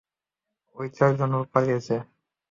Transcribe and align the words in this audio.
ওই 0.77 0.87
চারজন 0.97 1.29
লোক 1.33 1.45
পালিয়ে 1.53 1.75
গেছে। 1.77 1.95